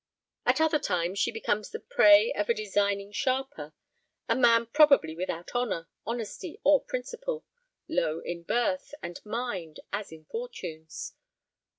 At 0.47 0.59
other 0.59 0.79
times, 0.79 1.19
she 1.19 1.29
becomes 1.31 1.69
the 1.69 1.79
prey 1.79 2.33
of 2.33 2.49
a 2.49 2.55
designing 2.55 3.11
sharper; 3.11 3.71
a 4.27 4.35
man 4.35 4.65
probably 4.65 5.15
without 5.15 5.53
honour, 5.53 5.89
honesty, 6.07 6.59
or 6.63 6.81
principle: 6.83 7.45
low 7.87 8.19
in 8.21 8.41
birth 8.41 8.95
and 9.03 9.23
mind 9.23 9.79
as 9.93 10.11
in 10.11 10.25
fortunes. 10.25 11.13